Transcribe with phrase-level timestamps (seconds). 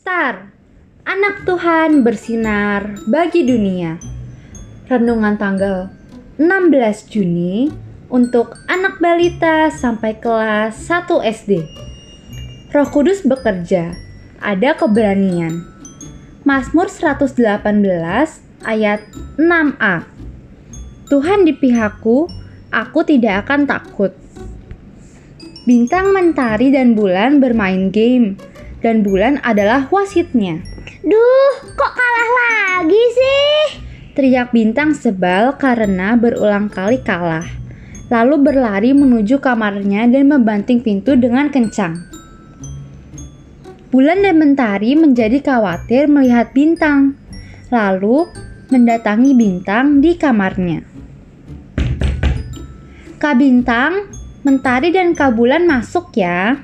[0.00, 0.48] Star,
[1.04, 4.00] anak Tuhan bersinar bagi dunia.
[4.88, 5.92] Renungan tanggal
[6.40, 7.68] 16 Juni
[8.08, 11.52] untuk anak balita sampai kelas 1 SD.
[12.72, 13.92] Roh Kudus bekerja,
[14.40, 15.68] ada keberanian.
[16.48, 17.36] Mazmur 118
[18.64, 19.04] ayat
[19.36, 20.08] 6a.
[21.12, 22.24] Tuhan di pihakku,
[22.72, 24.16] aku tidak akan takut.
[25.68, 28.40] Bintang, mentari, dan bulan bermain game,
[28.80, 30.60] dan bulan adalah wasitnya.
[31.00, 33.52] Duh, kok kalah lagi sih?
[34.12, 37.46] Teriak bintang sebal karena berulang kali kalah.
[38.10, 42.10] Lalu berlari menuju kamarnya dan membanting pintu dengan kencang.
[43.94, 47.14] Bulan dan mentari menjadi khawatir melihat bintang,
[47.70, 48.26] lalu
[48.70, 50.86] mendatangi bintang di kamarnya.
[53.20, 54.08] Kak Bintang,
[54.40, 56.56] Mentari dan Kak Bulan masuk ya.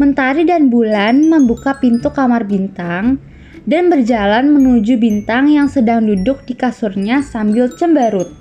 [0.00, 3.20] Mentari dan Bulan membuka pintu kamar Bintang
[3.68, 8.32] dan berjalan menuju Bintang yang sedang duduk di kasurnya sambil cemberut.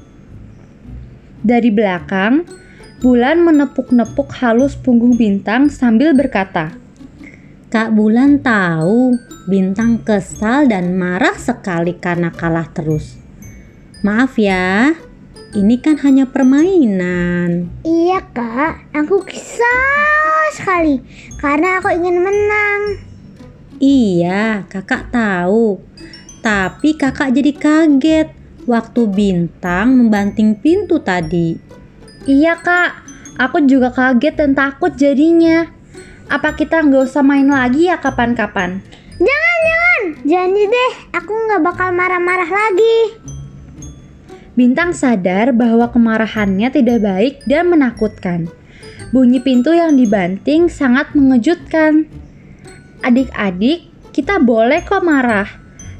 [1.44, 2.48] Dari belakang,
[3.02, 6.72] Bulan menepuk-nepuk halus punggung Bintang sambil berkata,
[7.68, 9.18] Kak Bulan tahu
[9.50, 13.20] Bintang kesal dan marah sekali karena kalah terus.
[14.06, 14.96] Maaf ya,
[15.52, 17.68] ini kan hanya permainan.
[17.84, 20.96] Iya kak, aku kesal sekali
[21.40, 22.82] karena aku ingin menang.
[23.82, 25.82] Iya, kakak tahu.
[26.46, 28.30] Tapi kakak jadi kaget
[28.70, 31.58] waktu bintang membanting pintu tadi.
[32.30, 32.92] Iya kak,
[33.42, 35.66] aku juga kaget dan takut jadinya.
[36.30, 38.86] Apa kita nggak usah main lagi ya kapan-kapan?
[39.18, 40.02] Jangan, jangan.
[40.22, 42.98] Janji deh, aku nggak bakal marah-marah lagi.
[44.54, 48.46] Bintang sadar bahwa kemarahannya tidak baik dan menakutkan.
[49.12, 52.08] Bunyi pintu yang dibanting sangat mengejutkan.
[53.04, 55.48] Adik-adik, kita boleh kok marah.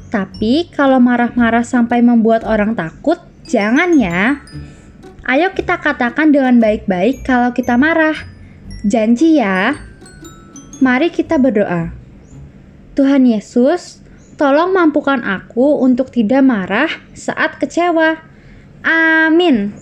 [0.08, 4.40] Tapi kalau marah-marah sampai membuat orang takut, jangan ya.
[5.28, 8.16] Ayo kita katakan dengan baik-baik kalau kita marah.
[8.80, 9.76] Janji ya.
[10.80, 11.92] Mari kita berdoa.
[12.96, 14.00] Tuhan Yesus,
[14.40, 18.24] tolong mampukan aku untuk tidak marah saat kecewa.
[18.82, 19.81] Amin.